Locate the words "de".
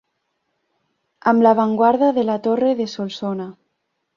2.17-2.25, 2.81-2.89